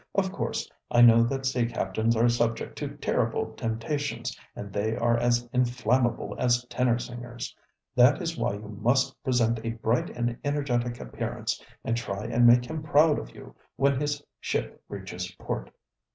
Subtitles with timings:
[0.15, 5.15] Of course, I know that sea captains are subject to terrible temptations, and they are
[5.15, 11.63] as inflammable as tenor singersŌĆöthat is why you must present a bright and energetic appearance,
[11.83, 15.69] and try and make him proud of you when his ship reaches port.